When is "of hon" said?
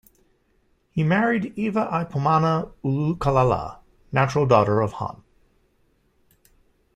4.81-5.21